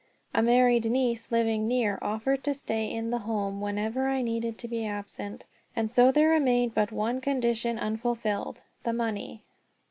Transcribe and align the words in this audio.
A 0.33 0.41
married 0.41 0.85
niece, 0.89 1.31
living 1.31 1.67
near, 1.67 1.99
offered 2.01 2.43
to 2.45 2.55
stay 2.55 2.91
in 2.91 3.11
the 3.11 3.19
home 3.19 3.61
whenever 3.61 4.07
I 4.07 4.23
needed 4.23 4.57
to 4.57 4.67
be 4.67 4.83
absent. 4.83 5.45
And 5.75 5.91
so 5.91 6.11
there 6.11 6.29
remained 6.31 6.73
but 6.73 6.91
one 6.91 7.21
condition 7.21 7.77
unfulfilled 7.77 8.61
the 8.83 8.93
money. 8.93 9.43